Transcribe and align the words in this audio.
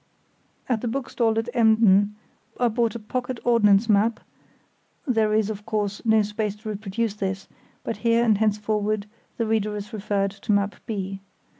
At 0.67 0.81
the 0.81 0.87
bookstall 0.87 1.37
at 1.37 1.47
Emden 1.53 2.15
I 2.59 2.69
bought 2.69 2.95
a 2.95 2.99
pocket 2.99 3.39
ordnance 3.43 3.87
map 3.87 4.19
[There 5.05 5.31
is, 5.35 5.51
of 5.51 5.63
course, 5.67 6.03
no 6.03 6.23
space 6.23 6.55
to 6.55 6.69
reproduce 6.69 7.13
this, 7.13 7.47
but 7.83 7.97
here 7.97 8.25
and 8.25 8.39
henceforward 8.39 9.05
the 9.37 9.45
reader 9.45 9.75
is 9.75 9.93
referred 9.93 10.31
to 10.31 10.51
Map 10.51 10.75
B. 10.87 11.21